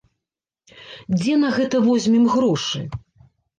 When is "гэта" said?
1.59-1.83